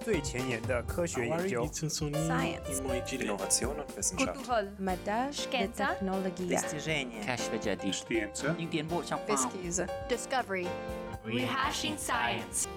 [0.00, 1.66] 最前沿的科学研究。
[1.66, 2.80] Science.
[2.80, 4.36] Innovation und Wissenschaft.
[4.36, 4.68] Kutuhol.
[4.78, 5.94] مداش Шкенца.
[5.94, 8.54] تكنولوجيا достижения, كشف جديد Scienza.
[8.58, 10.66] 有点不像 pesquisa Discovery.
[11.24, 12.68] Rehashing science.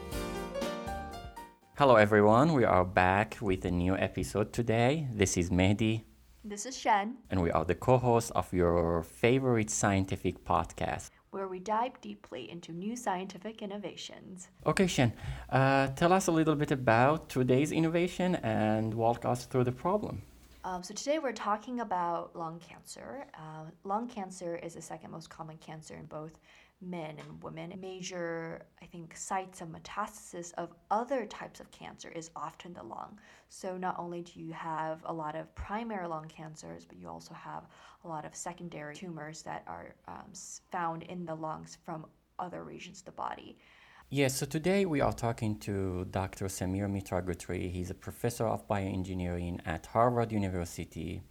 [1.78, 5.08] Hello everyone, we are back with a new episode today.
[5.14, 6.06] This is Mehdi,
[6.44, 11.10] This is Shen, and we are the co-hosts of your favorite scientific podcast.
[11.33, 14.49] where we dive deeply into new scientific innovations.
[14.67, 15.13] Okay, Shen,
[15.49, 20.23] uh, tell us a little bit about today's innovation and walk us through the problem.
[20.65, 23.25] Um, so today we're talking about lung cancer.
[23.35, 26.39] Uh, lung cancer is the second most common cancer in both
[26.83, 27.73] men and women.
[27.81, 33.19] Major, I think, sites of metastasis of other types of cancer is often the lung.
[33.49, 37.35] So not only do you have a lot of primary lung cancers, but you also
[37.35, 37.65] have
[38.05, 40.33] a lot of secondary tumors that are um,
[40.71, 42.07] found in the lungs from
[42.39, 43.57] other regions of the body.
[44.11, 46.45] Yes, so today we are talking to Dr.
[46.47, 47.71] Samir Mitra Gutri.
[47.71, 51.23] He's a professor of bioengineering at Harvard University.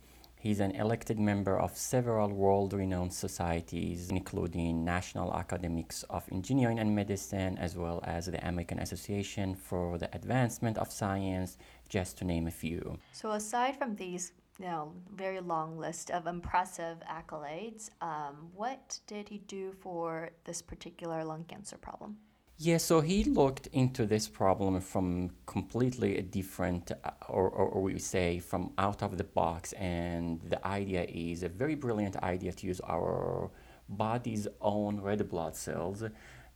[0.42, 6.96] He's an elected member of several world renowned societies, including National Academics of Engineering and
[6.96, 12.48] Medicine, as well as the American Association for the Advancement of Science, just to name
[12.48, 12.98] a few.
[13.12, 19.30] So aside from these, you know, very long list of impressive accolades, um, what did
[19.30, 22.18] he do for this particular lung cancer problem?
[22.64, 27.82] Yeah, so he looked into this problem from completely a different, uh, or, or, or
[27.82, 29.74] we say from out of the box.
[29.74, 33.50] And the idea is a very brilliant idea to use our
[33.90, 36.04] body's own red blood cells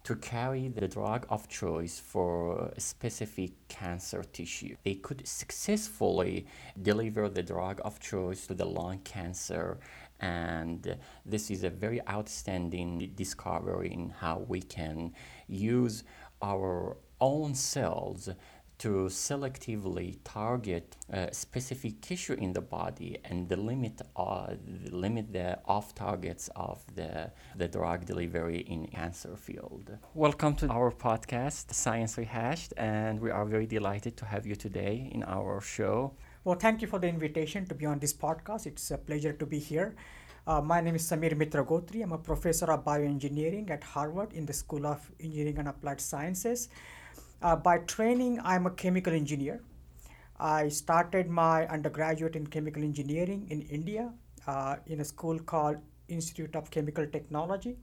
[0.04, 4.76] to carry the drug of choice for a specific cancer tissue.
[4.84, 6.46] They could successfully
[6.80, 9.80] deliver the drug of choice to the lung cancer
[10.20, 15.14] and this is a very outstanding discovery in how we can
[15.48, 16.04] use
[16.42, 18.30] our own cells
[18.78, 24.54] to selectively target a specific tissue in the body and the limit uh,
[24.92, 29.98] limit the off targets of the, the drug delivery in cancer field.
[30.14, 35.10] Welcome to our podcast, Science Rehashed, and we are very delighted to have you today
[35.14, 36.14] in our show.
[36.46, 38.68] Well, thank you for the invitation to be on this podcast.
[38.68, 39.96] It's a pleasure to be here.
[40.46, 42.04] Uh, my name is Samir Mitra Gotri.
[42.04, 46.70] I'm a professor of bioengineering at Harvard in the School of Engineering and Applied Sciences.
[47.42, 49.60] Uh, by training, I'm a chemical engineer.
[50.40, 54.14] I started my undergraduate in chemical engineering in India
[54.46, 55.78] uh, in a school called
[56.10, 57.76] Institute of Chemical Technology.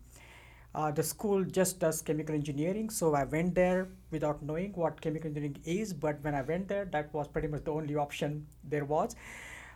[0.75, 5.28] Uh, the school just does chemical engineering, so I went there without knowing what chemical
[5.28, 5.93] engineering is.
[5.93, 9.15] But when I went there, that was pretty much the only option there was.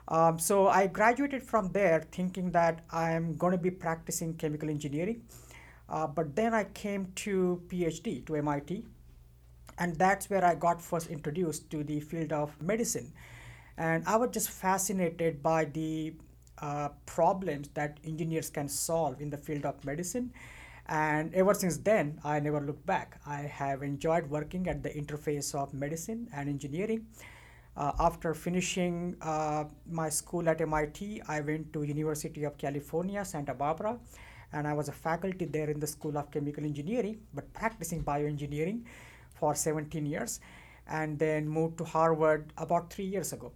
[0.08, 5.22] Um, so I graduated from there thinking that I'm going to be practicing chemical engineering.
[5.88, 8.84] Uh, but then I came to PhD to MIT,
[9.78, 13.12] and that's where I got first introduced to the field of medicine.
[13.76, 16.14] And I was just fascinated by the
[16.58, 20.32] uh, problems that engineers can solve in the field of medicine.
[20.88, 23.20] And ever since then, I never looked back.
[23.26, 27.06] I have enjoyed working at the interface of medicine and engineering.
[27.76, 33.52] Uh, after finishing uh, my school at MIT, I went to University of California, Santa
[33.52, 33.98] Barbara,
[34.52, 38.84] and I was a faculty there in the School of Chemical Engineering, but practicing bioengineering
[39.34, 40.40] for 17 years,
[40.88, 43.52] and then moved to Harvard about three years ago,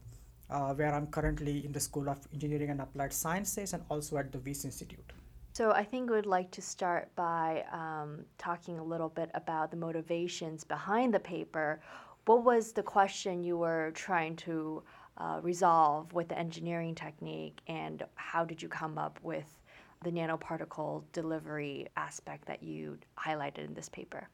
[0.51, 4.33] uh, where I'm currently in the School of Engineering and Applied Sciences and also at
[4.33, 5.13] the Wyss Institute.
[5.61, 9.77] So I think we'd like to start by um, talking a little bit about the
[9.77, 11.83] motivations behind the paper.
[12.25, 14.83] What was the question you were trying to
[15.19, 19.61] uh, resolve with the engineering technique, and how did you come up with
[20.03, 24.31] the nanoparticle delivery aspect that you highlighted in this paper?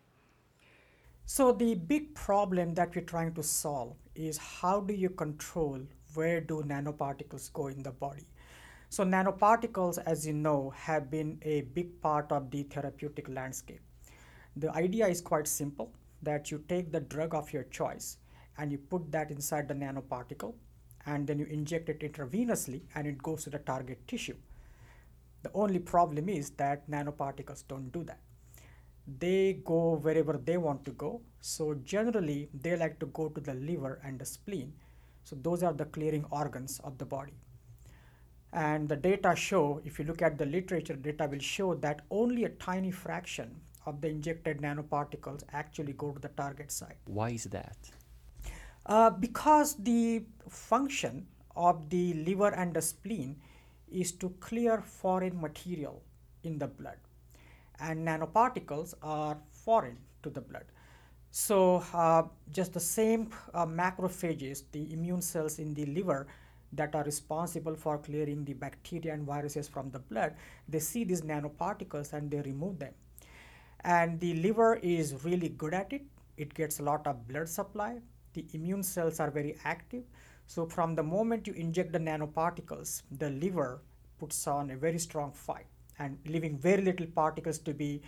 [1.25, 5.81] So the big problem that we're trying to solve is how do you control
[6.15, 8.29] where do nanoparticles go in the body?
[8.89, 13.81] So nanoparticles, as you know, have been a big part of the therapeutic landscape.
[14.57, 15.93] The idea is quite simple
[16.23, 18.19] that you take the drug of your choice
[18.59, 20.55] and you put that inside the nanoparticle
[21.05, 24.37] and then you inject it intravenously and it goes to the target tissue.
[25.43, 28.21] The only problem is that nanoparticles don't do that
[29.07, 31.21] they go wherever they want to go.
[31.41, 34.73] So generally, they like to go to the liver and the spleen.
[35.25, 37.35] So those are the clearing organs of the body.
[38.57, 42.45] And the data show, if you look at the literature, data will show that only
[42.45, 46.99] a tiny fraction of the injected nanoparticles actually go to the target site.
[47.07, 47.79] Why is that?
[48.87, 51.27] Uh, because the function
[51.57, 53.37] of the liver and the spleen
[53.91, 56.03] is to clear foreign material
[56.45, 56.99] in the blood
[57.81, 60.65] and nanoparticles are foreign to the blood
[61.31, 66.27] So, uh, just the same uh, macrophages, the immune cells in the liver
[66.77, 70.35] that are responsible for clearing the bacteria and viruses from the blood,
[70.69, 72.95] they see these nanoparticles and they remove them.
[73.81, 76.03] And the liver is really good at it.
[76.37, 77.99] It gets a lot of blood supply.
[78.35, 80.05] The immune cells are very active.
[80.47, 83.81] So, from the moment you inject the nanoparticles, the liver
[84.19, 85.67] puts on a very strong fight
[85.99, 88.03] and leaving very little particles to be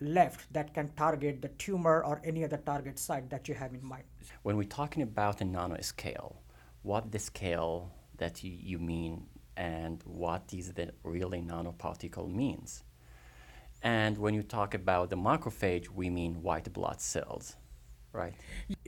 [0.00, 3.84] left that can target the tumor or any other target site that you have in
[3.84, 4.04] mind.
[4.42, 6.36] When we're talking about a nanoscale,
[6.82, 9.26] what the scale that you, you mean
[9.56, 12.84] and what is the really nanoparticle means?
[13.82, 17.56] And when you talk about the macrophage, we mean white blood cells,
[18.12, 18.34] right?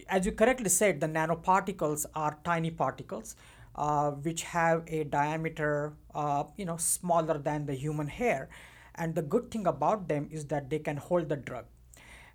[0.09, 3.35] As you correctly said, the nanoparticles are tiny particles
[3.75, 8.49] uh, which have a diameter, uh, you know, smaller than the human hair.
[8.95, 11.65] And the good thing about them is that they can hold the drug.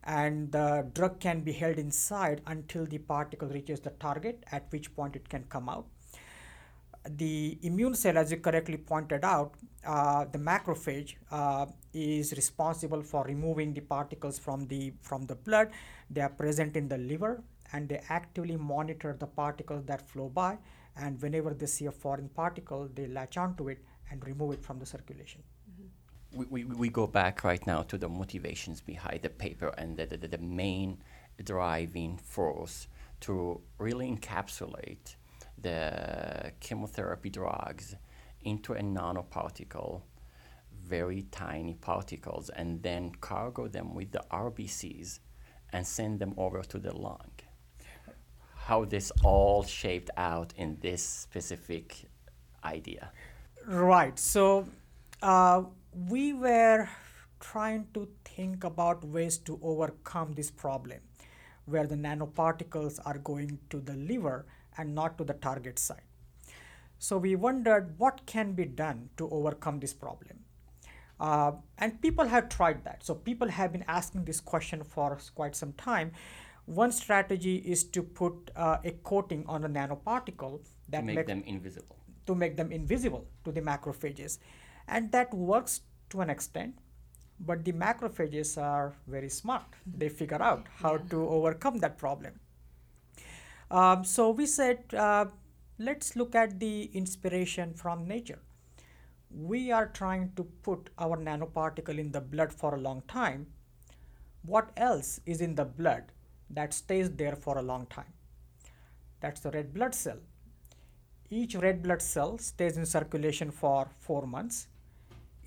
[0.03, 4.95] And the drug can be held inside until the particle reaches the target, at which
[4.95, 5.85] point it can come out.
[7.07, 9.53] The immune cell, as you correctly pointed out,
[9.85, 15.69] uh, the macrophage uh, is responsible for removing the particles from the from the blood.
[16.09, 17.41] They are present in the liver,
[17.71, 20.57] and they actively monitor the particles that flow by.
[20.97, 23.79] And whenever they see a foreign particle, they latch onto it
[24.11, 25.41] and remove it from the circulation
[26.33, 30.05] we, we, we go back right now to the motivations behind the paper and the,
[30.05, 30.99] the, the main
[31.43, 32.87] driving force
[33.21, 35.15] to really encapsulate
[35.61, 37.95] the chemotherapy drugs
[38.41, 40.01] into a nanoparticle,
[40.83, 45.19] very tiny particles, and then cargo them with the RBCs
[45.73, 47.31] and send them over to the lung.
[48.55, 52.05] How this all shaped out in this specific
[52.63, 53.11] idea.
[53.65, 54.17] Right.
[54.17, 54.67] So,
[55.21, 56.87] uh, we were
[57.39, 60.99] trying to think about ways to overcome this problem
[61.65, 64.45] where the nanoparticles are going to the liver
[64.77, 66.01] and not to the target site.
[66.97, 70.39] So we wondered what can be done to overcome this problem.
[71.19, 73.03] Uh, and people have tried that.
[73.03, 76.11] So people have been asking this question for quite some time.
[76.65, 81.27] One strategy is to put uh, a coating on a nanoparticle that to make, make
[81.27, 81.97] them invisible.
[82.27, 84.39] To make them invisible to the macrophages
[84.89, 86.75] and that works to an extent
[87.39, 89.63] but the macrophages are very smart.
[89.85, 91.09] They figure out how yeah.
[91.11, 92.39] to overcome that problem.
[93.71, 95.25] Um, so we said uh,
[95.77, 98.39] let's look at the inspiration from nature.
[99.31, 103.47] We are trying to put our nanoparticle in the blood for a long time.
[104.41, 106.03] What else is in the blood
[106.49, 108.13] that stays there for a long time?
[109.19, 110.17] That's the red blood cell.
[111.29, 114.67] Each red blood cell stays in circulation for 4 months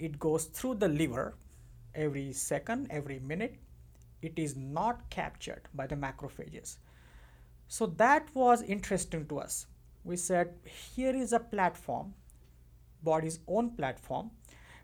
[0.02, 1.36] it goes through the liver
[1.94, 3.56] every second, every minute.
[4.20, 6.76] It is not captured by the macrophages.
[7.68, 9.66] So that was interesting to us.
[10.04, 12.14] We said, here is a platform,
[13.02, 14.30] body's own platform,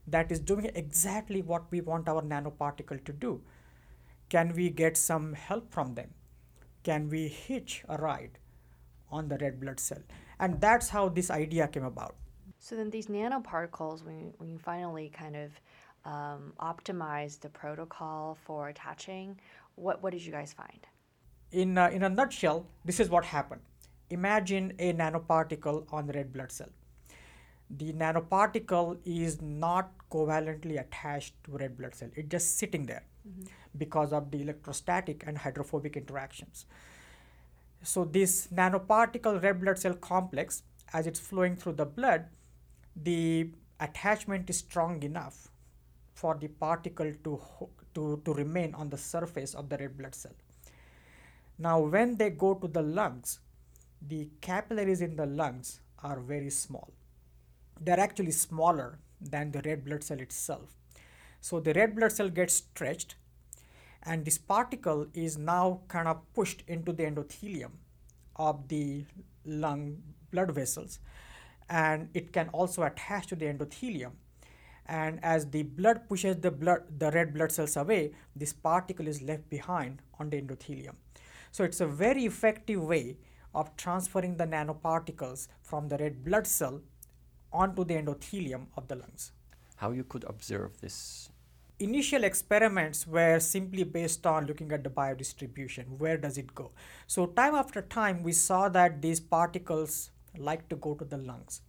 [0.06, 3.42] that is doing exactly what we want our nanoparticle to do.
[4.28, 6.14] Can we get some help from them?
[6.84, 8.38] Can we hitch a ride
[9.10, 10.02] on the red blood cell?
[10.38, 12.14] And that's how this idea came about.
[12.58, 15.50] So then these nanoparticles, when you, when you finally kind of
[16.04, 19.38] um, optimize the protocol for attaching,
[19.76, 20.86] what, what did you guys find?
[21.52, 23.60] In, uh, in a nutshell, this is what happened.
[24.10, 26.68] Imagine a nanoparticle on the red blood cell.
[27.70, 32.08] The nanoparticle is not covalently attached to red blood cell.
[32.16, 33.44] It's just sitting there mm-hmm.
[33.76, 36.64] because of the electrostatic and hydrophobic interactions.
[37.82, 42.24] So this nanoparticle red blood cell complex, as it's flowing through the blood,
[43.02, 43.50] the
[43.80, 45.48] attachment is strong enough
[46.14, 47.40] for the particle to,
[47.94, 50.32] to, to remain on the surface of the red blood cell.
[51.58, 53.40] Now, when they go to the lungs,
[54.00, 56.92] the capillaries in the lungs are very small.
[57.80, 60.74] They're actually smaller than the red blood cell itself.
[61.40, 63.14] So the red blood cell gets stretched,
[64.02, 67.72] and this particle is now kind of pushed into the endothelium
[68.36, 69.04] of the
[69.44, 69.98] lung
[70.30, 70.98] blood vessels
[71.68, 74.12] and it can also attach to the endothelium.
[74.86, 79.20] And as the blood pushes the blood the red blood cells away this particle is
[79.20, 80.94] left behind on the endothelium.
[81.52, 83.18] So it's a very effective way
[83.54, 86.80] of transferring the nanoparticles from the red blood cell
[87.52, 89.32] onto the endothelium of the lungs.
[89.76, 91.30] How you could observe this?
[91.80, 95.98] Initial experiments were simply based on looking at the biodistribution.
[95.98, 96.72] Where does it go?
[97.06, 101.62] So time after time we saw that these particles like to go to the lungs.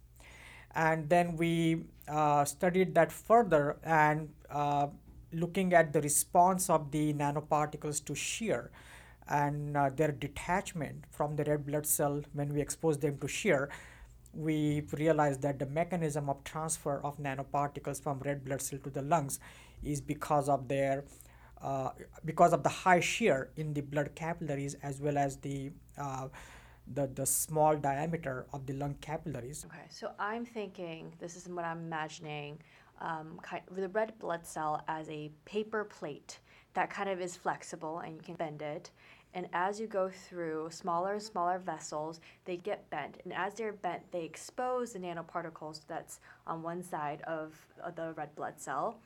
[0.74, 4.88] And then we uh, studied that further and uh,
[5.32, 8.70] looking at the response of the nanoparticles to shear
[9.28, 13.70] and uh, their detachment from the red blood cell when we expose them to shear,
[14.32, 19.02] we realized that the mechanism of transfer of nanoparticles from red blood cell to the
[19.02, 19.38] lungs
[19.82, 21.04] is because of their
[21.62, 21.90] uh,
[22.24, 26.26] because of the high shear in the blood capillaries as well as the uh,
[26.86, 29.64] the, the small diameter of the lung capillaries.
[29.66, 32.58] Okay, so I'm thinking, this is what I'm imagining,
[33.00, 36.38] um, kind of the red blood cell as a paper plate
[36.74, 38.90] that kind of is flexible and you can bend it.
[39.32, 43.18] And as you go through smaller and smaller vessels, they get bent.
[43.24, 47.54] And as they're bent, they expose the nanoparticles that's on one side of,
[47.94, 48.98] the red blood cell.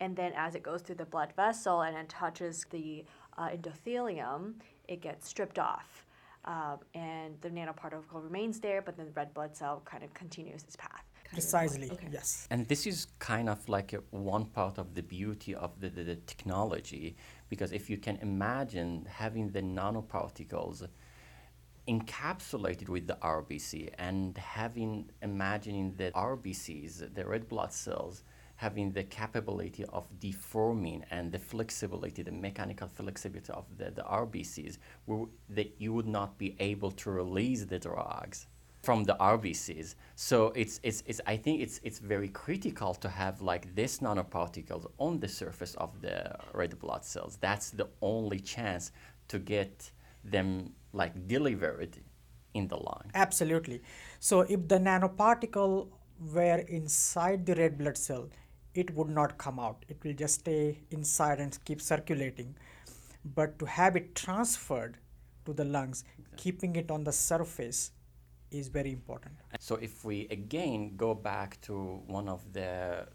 [0.00, 3.04] And then as it goes through the blood vessel and it touches the
[3.36, 4.54] uh, endothelium,
[4.88, 6.01] it gets stripped off.
[6.44, 10.62] Um, and the nanoparticle remains there, but then the red blood cell kind of continues
[10.64, 11.04] its path.
[11.30, 12.08] Precisely, Okay.
[12.12, 12.46] yes.
[12.50, 16.02] And this is kind of like a, one part of the beauty of the, the,
[16.02, 17.16] the technology,
[17.48, 20.86] because if you can imagine having the nanoparticles
[21.88, 28.24] encapsulated with the RBC and having imagining the RBCs, the red blood cells,
[28.62, 34.74] having the capability of deforming and the flexibility, the mechanical flexibility of the, the RBCs,
[35.58, 38.46] that you would not be able to release the drugs
[38.86, 39.96] from the RBCs.
[40.14, 44.86] So it's, it's, it's I think it's, it's very critical to have like this nanoparticles
[44.98, 46.16] on the surface of the
[46.52, 47.38] red blood cells.
[47.40, 48.92] That's the only chance
[49.32, 49.90] to get
[50.34, 51.92] them like delivered
[52.54, 53.06] in the lung.
[53.14, 53.82] Absolutely.
[54.20, 55.88] So if the nanoparticle
[56.36, 58.28] were inside the red blood cell,
[58.74, 59.84] it would not come out.
[59.88, 62.54] It will just stay inside and keep circulating.
[63.34, 64.98] But to have it transferred
[65.44, 66.04] to the lungs,
[66.36, 67.92] keeping it on the surface
[68.50, 69.34] is very important.
[69.58, 73.06] So if we again go back to one of the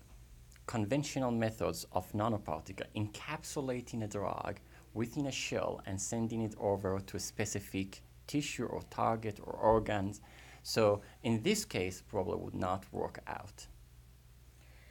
[0.66, 4.60] conventional methods of nanoparticle, encapsulating a drug
[4.94, 10.22] within a shell and sending it over to a specific tissue or target or organs.
[10.64, 13.68] So in this case, probably would not work out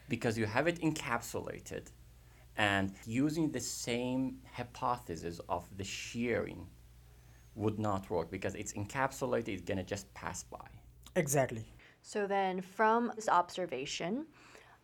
[0.08, 1.90] because you have it encapsulated
[2.56, 6.66] and using the same hypothesis of the shearing
[7.54, 10.68] would not work because it's encapsulated, it's gonna just pass by.
[11.16, 11.64] Exactly.
[12.02, 14.26] So then, from this observation,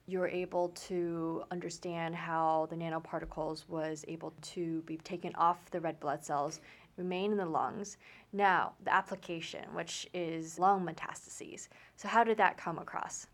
[0.06, 6.00] you're able to understand how the nanoparticles was able to be taken off the red
[6.00, 6.60] blood cells,
[6.96, 7.98] remain in the lungs.
[8.32, 11.68] Now, the application, which is lung metastases.
[11.96, 13.28] So, how did that come across?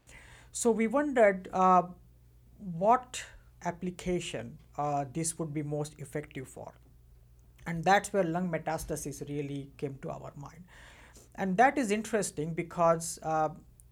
[0.52, 1.82] So we wondered uh,
[2.58, 3.22] what
[3.64, 6.72] application uh, this would be most effective for.
[7.66, 10.64] And that's where lung metastasis really came to our mind.
[11.34, 13.50] And that is interesting because, uh,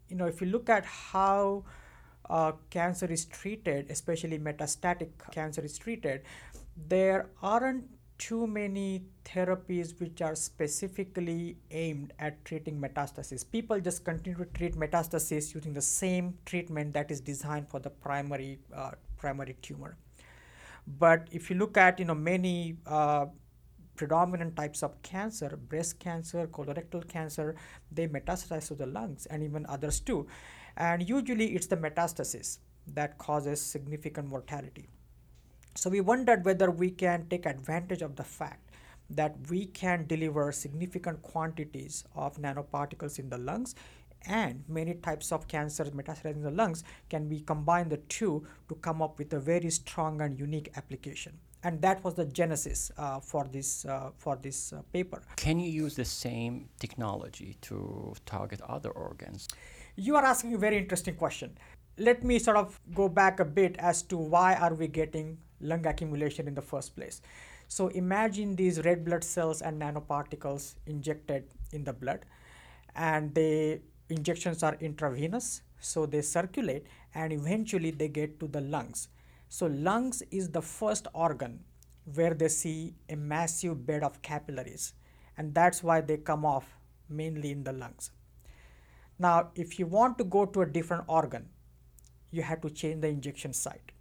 [0.09, 1.65] you know, if you look at how
[2.31, 6.23] uh, cancer is treated, especially metastatic cancer is treated,
[6.89, 7.85] there aren't
[8.19, 13.45] too many therapies which are specifically aimed at treating metastasis.
[13.51, 17.91] People just continue to treat metastasis using the same treatment that is designed for the
[17.91, 19.97] primary uh, primary tumor.
[20.87, 23.27] But if you look at you know many uh,
[23.97, 27.57] predominant types of cancer, breast cancer, colorectal cancer,
[27.91, 30.27] they metastasize to the lungs and even others too.
[30.77, 32.59] And usually it's the metastasis
[32.95, 34.89] that causes significant mortality.
[35.77, 38.71] So we wondered whether we can take advantage of the fact
[39.11, 43.75] that we can deliver significant quantities of nanoparticles in the lungs
[44.27, 48.75] and many types of cancers metastasizing in the lungs can we combine the two to
[48.77, 51.39] come up with a very strong and unique application.
[51.63, 55.23] And that was the genesis uh, for this uh, for this uh, paper.
[55.37, 59.49] Can you use the same technology to target other organs?
[59.97, 61.57] you are asking a very interesting question.
[61.99, 65.87] Let me sort of go back a bit as to why are we getting lung
[65.87, 67.21] accumulation in the first place.
[67.69, 72.21] So imagine these red blood cells and nanoparticles injected in the blood
[72.95, 79.09] and the injections are intravenous so they circulate and eventually they get to the lungs.
[79.49, 81.61] So lungs is the first organ
[82.15, 84.95] where they see a massive bed of capillaries
[85.37, 88.11] and that's why they come off mainly in the lungs.
[89.19, 91.49] Now, if you want to go to a different organ,
[92.31, 93.93] you have to change the injection site.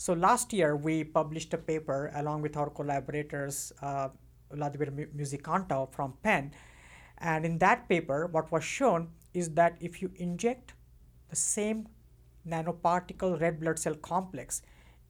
[0.00, 4.08] So last year we published a paper along with our collaborators, uh,
[4.50, 6.52] Vladimir Mu- Musicanta from Penn,
[7.18, 10.72] and in that paper, what was shown is that if you inject
[11.28, 11.86] the same
[12.48, 14.62] nanoparticle red blood cell complex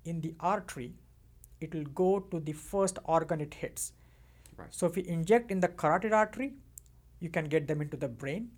[0.04, 0.92] in the artery,
[1.60, 3.92] it will go to the first organ it hits.
[4.56, 4.74] Right.
[4.74, 6.54] So if you inject in the carotid artery,
[7.20, 8.50] you can get them into the brain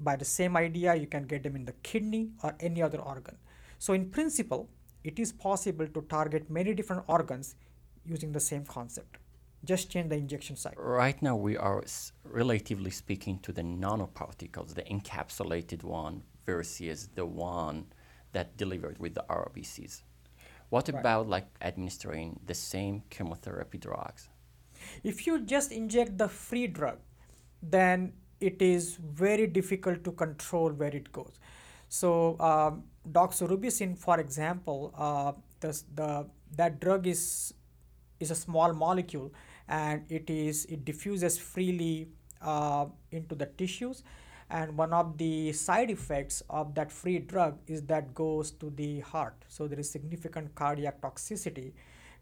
[0.00, 3.36] by the same idea you can get them in the kidney or any other organ
[3.78, 4.68] so in principle
[5.10, 7.54] it is possible to target many different organs
[8.04, 9.18] using the same concept.
[9.64, 10.74] Just change the injection site.
[10.78, 17.24] Right now, we are s- relatively speaking to the nanoparticles, the encapsulated one versus the
[17.26, 17.86] one
[18.32, 20.02] that delivered with the RBCs.
[20.70, 21.00] What Right.
[21.00, 24.28] about like administering the same chemotherapy drugs?
[25.02, 26.98] If you just inject the free drug,
[27.62, 31.34] then it is very difficult to control where it goes.
[31.88, 36.26] So, um, doxorubicin, for example, uh, the, the
[36.56, 37.54] that drug is
[38.18, 39.32] is a small molecule
[39.68, 42.08] and it is it diffuses freely
[42.42, 44.02] uh, into the tissues.
[44.48, 49.00] And one of the side effects of that free drug is that goes to the
[49.00, 49.34] heart.
[49.48, 51.72] So there is significant cardiac toxicity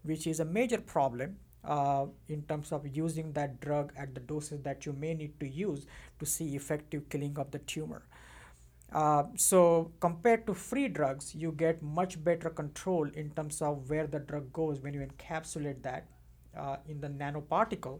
[0.03, 4.61] which is a major problem uh, in terms of using that drug at the doses
[4.63, 5.87] that you may need to use
[6.19, 8.03] to see effective killing of the tumor
[8.95, 14.07] uh, so compared to free drugs, you get much better control in terms of where
[14.07, 16.07] the drug goes when you encapsulate that
[16.57, 17.99] uh, in the nanoparticle.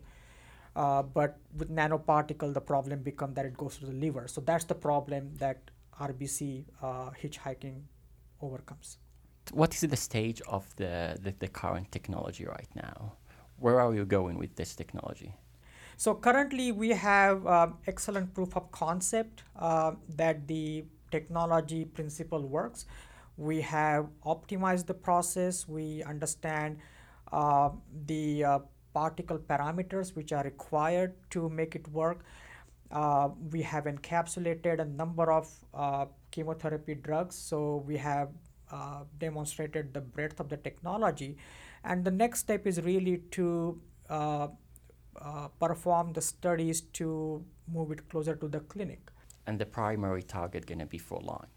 [0.77, 4.29] Uh, but with nanoparticle, the problem becomes that it goes to the liver.
[4.29, 5.71] So that's the problem that
[6.01, 7.83] RBC uh, hitchhiking
[8.41, 8.99] overcomes.
[9.53, 13.15] What is the stage of the, the, the current technology right now?
[13.59, 15.35] Where are you going with this technology?
[15.97, 22.87] So currently we have um, excellent proof of concept uh, that the technology principle works.
[23.37, 25.69] We have optimized the process.
[25.69, 26.79] We understand
[27.33, 27.71] uh,
[28.07, 28.59] the uh,
[28.93, 32.25] particle parameters which are required to make it work.
[32.91, 37.35] Uh, we have encapsulated a number of uh, chemotherapy drugs.
[37.37, 38.29] So we have
[38.71, 41.37] uh, demonstrated the breadth of the technology.
[41.85, 44.49] And the next step is really to uh,
[45.21, 49.11] uh, perform the studies to move it closer to the clinic.
[49.47, 51.49] And the primary target gonna be for lung.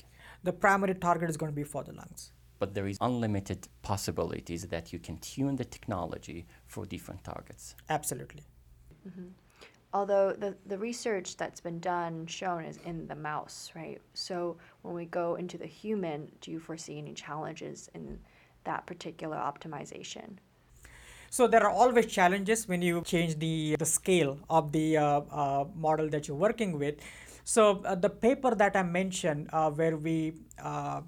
[0.43, 2.31] The primary target is going to be for the lungs.
[2.59, 7.75] But there is unlimited possibilities that you can tune the technology for different targets.
[7.89, 8.43] Absolutely.
[9.07, 9.27] Mm-hmm.
[9.93, 14.01] Although the, the research that's been done shown is in the mouse, right?
[14.13, 18.19] So when we go into the human, do you foresee any challenges in
[18.63, 20.37] that particular optimization?
[21.29, 25.65] So there are always challenges when you change the the scale of the uh, uh,
[25.75, 26.95] model that you're working with.
[27.43, 31.01] So uh, the paper that I mentioned, uh, where we uh,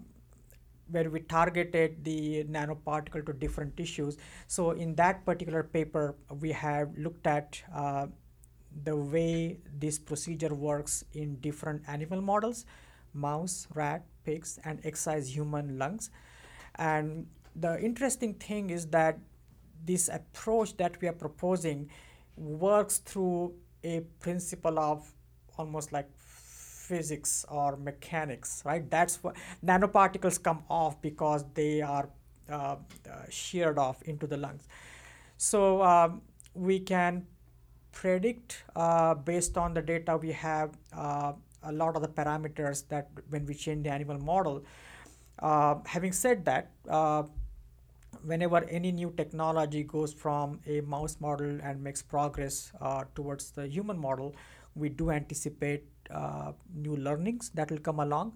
[0.91, 4.17] where we targeted the nanoparticle to different tissues.
[4.47, 8.07] So in that particular paper, we have looked at uh,
[8.83, 12.65] the way this procedure works in different animal models,
[13.13, 16.09] mouse, rat, pigs, and excised human lungs.
[16.75, 19.19] And the interesting thing is that
[19.85, 21.89] this approach that we are proposing
[22.35, 25.11] works through a principle of
[25.57, 28.89] almost like physics or mechanics, right?
[28.89, 32.09] That's what nanoparticles come off because they are
[32.49, 32.77] uh,
[33.29, 34.67] sheared off into the lungs.
[35.37, 36.21] So um,
[36.53, 37.27] we can
[37.91, 43.09] predict uh, based on the data we have uh, a lot of the parameters that
[43.29, 44.63] when we change the animal model.
[45.39, 47.23] Uh, having said that, uh,
[48.23, 53.67] whenever any new technology goes from a mouse model and makes progress uh, towards the
[53.67, 54.35] human model,
[54.75, 58.33] we do anticipate uh, new learnings that will come along.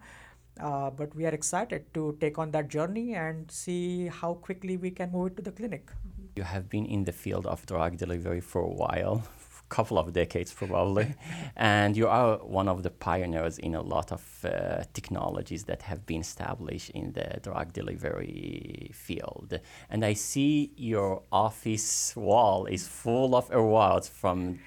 [0.60, 4.92] Uh, but we are excited to take on that journey and see how quickly we
[4.92, 5.90] can move it to the clinic.
[6.36, 9.24] You have been in the field of drug delivery for a while,
[9.74, 11.16] couple of decades probably,
[11.56, 16.06] and you are one of the pioneers in a lot of uh, technologies that have
[16.06, 19.60] been established in the drug delivery field.
[19.90, 24.60] And I see your office wall is full of awards from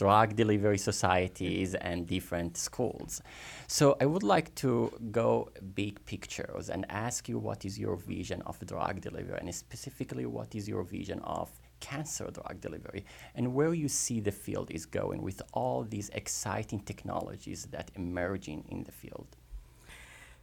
[0.00, 3.20] drug delivery societies and different schools.
[3.66, 8.40] So I would like to go big pictures and ask you what is your vision
[8.46, 13.74] of drug delivery and specifically what is your vision of cancer drug delivery and where
[13.74, 18.92] you see the field is going with all these exciting technologies that emerging in the
[18.92, 19.36] field.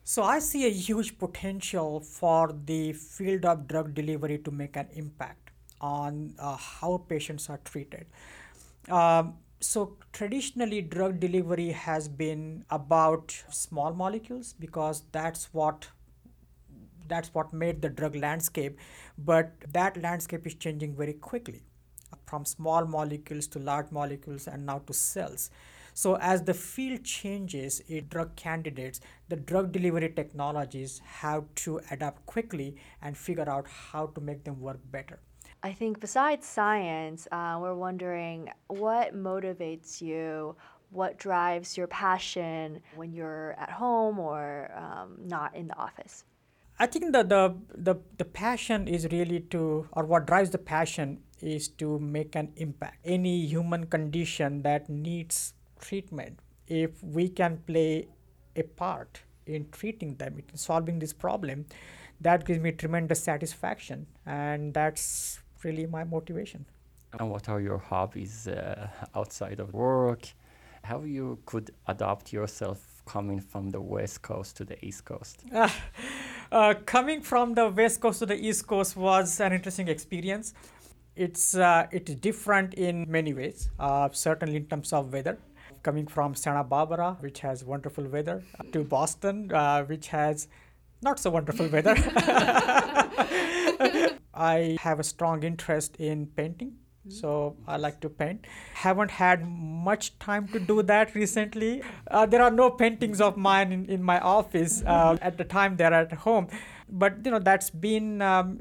[0.04, 4.88] So I see a huge potential for the field of drug delivery to make an
[4.94, 8.06] impact on uh, how patients are treated.
[8.90, 15.88] Um, so traditionally, drug delivery has been about small molecules because that's what
[17.08, 18.78] that's what made the drug landscape.
[19.18, 21.64] But that landscape is changing very quickly,
[22.26, 25.50] from small molecules to large molecules, and now to cells.
[25.94, 32.24] So as the field changes in drug candidates, the drug delivery technologies have to adapt
[32.28, 35.20] quickly and figure out how to make them work better.
[35.64, 40.56] I think besides science, uh, we're wondering what motivates you,
[40.92, 46.26] what drives your passion when you're at home or um, not in the office.
[46.80, 51.24] I think that the, the the passion is really to, or what drives the passion
[51.42, 52.98] is to make an impact.
[53.04, 58.10] Any human condition that needs treatment, if we can play
[58.56, 61.66] a part in treating them, in solving this problem,
[62.22, 66.66] that gives me tremendous satisfaction, and that's really my motivation.
[67.20, 70.28] And what are your hobbies uh, outside of work?
[70.84, 75.44] How you could adapt yourself coming from the west coast to the east coast?
[76.52, 80.54] Uh, coming from the west coast to the east coast was an interesting experience.
[81.16, 83.70] It's uh, it's different in many ways.
[83.80, 85.38] Uh, certainly in terms of weather.
[85.84, 90.48] Coming from Santa Barbara, which has wonderful weather, to Boston, uh, which has
[91.02, 91.96] not so wonderful weather.
[94.34, 96.78] I have a strong interest in painting
[97.10, 98.46] so i like to paint.
[98.74, 101.84] Haven't had much time to do that recently.
[102.10, 105.78] Uh, there are no paintings of mine in, in my office uh, at the time
[105.78, 106.48] they're at home.
[106.90, 108.60] But you know that's been um,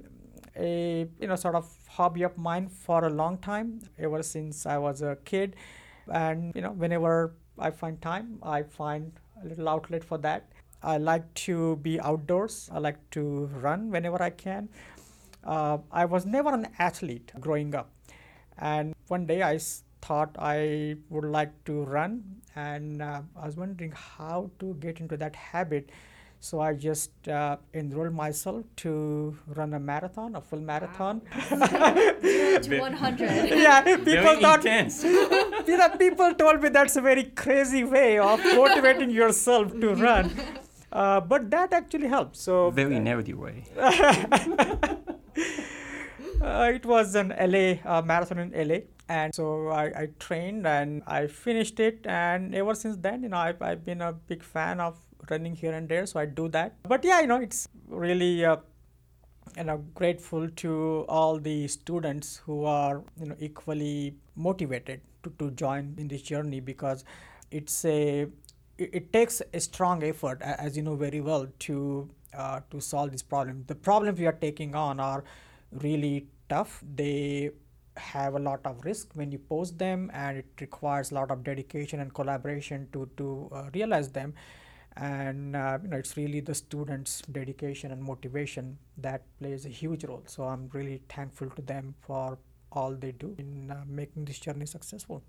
[0.57, 4.79] a you know sort of hobby of mine for a long time ever since i
[4.79, 5.57] was a kid.
[6.09, 10.53] And you know whenever i find time i find a little outlet for that.
[10.83, 12.69] I like to be outdoors.
[12.73, 14.69] I like to run whenever i can.
[15.45, 17.91] Uh, i was never an athlete growing up
[18.59, 19.59] and one day I
[20.03, 22.23] thought I would like to run,
[22.55, 25.91] and uh, I was wondering how to get into that habit.
[26.39, 31.23] So I just uh, enrolled myself to run a marathon, a full marathon.
[31.49, 33.49] Zero to 100.
[33.51, 35.03] yeah, people thought, intense.
[35.05, 40.31] you know, people told me that's a very crazy way of motivating yourself to run.
[40.93, 42.41] Uh, but that actually helps.
[42.43, 43.65] So Very nerdy way.
[46.47, 48.77] Uh, it was an LA uh, marathon in LA,
[49.09, 52.07] and so I, I trained and I finished it.
[52.07, 54.97] And ever since then, you know, I've, I've been a big fan of
[55.29, 56.77] running here and there, so I do that.
[56.85, 58.59] But yeah, you know, it's really uh,
[59.57, 65.51] you know grateful to all the students who are you know equally motivated to, to
[65.51, 67.05] join in this journey because
[67.51, 68.29] it's a
[68.79, 73.11] it, it takes a strong effort as you know very well to uh, to solve
[73.11, 75.25] this problem the problems we are taking on are
[75.73, 76.83] really tough.
[76.95, 77.51] They
[77.97, 81.43] have a lot of risk when you post them and it requires a lot of
[81.43, 84.35] dedication and collaboration to to uh, realize them.
[84.97, 90.05] And uh, you know it's really the students dedication and motivation that plays a huge
[90.05, 90.23] role.
[90.27, 92.39] So i'm really thankful to them for
[92.73, 95.23] all they do in uh, making this journey successful.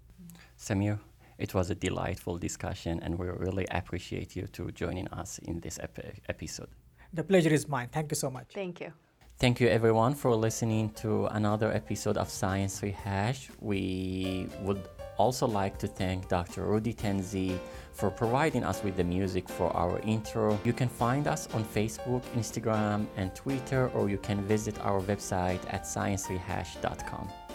[0.58, 1.00] Samir,
[1.38, 5.80] it was a delightful discussion, and we really appreciate you to joining us in this
[5.80, 6.70] epi- episode.
[7.14, 7.90] the pleasure is mine.
[7.92, 8.48] Thank you so much.
[8.54, 9.07] Thank you.
[9.40, 13.50] Thank you, everyone, for listening to another episode of Science Rehash.
[13.62, 14.82] We would
[15.18, 16.64] also like to thank Dr.
[16.64, 17.60] Rudy Tenzi
[17.94, 20.60] for providing us with the music for our intro.
[20.64, 25.62] You can find us on Facebook, Instagram, and Twitter, or you can visit our website
[25.72, 27.47] at sciencerehash.com.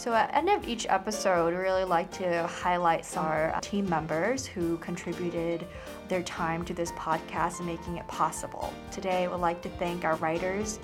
[0.00, 4.46] So at the end of each episode, we really like to highlight our team members
[4.46, 5.66] who contributed
[6.08, 8.72] their time to this podcast and making it possible.
[8.90, 10.78] Today, we'd like to thank our writers,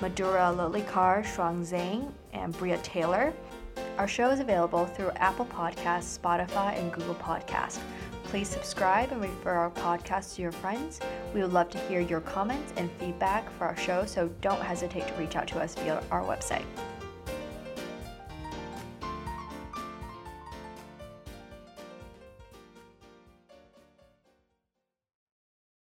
[0.00, 3.34] Madura Lilikar, Shuang Zhang, and Bria Taylor.
[3.98, 7.80] Our show is available through Apple Podcasts, Spotify, and Google Podcast.
[8.22, 11.00] Please subscribe and refer our podcast to your friends.
[11.34, 15.06] We would love to hear your comments and feedback for our show, so don't hesitate
[15.08, 16.64] to reach out to us via our website.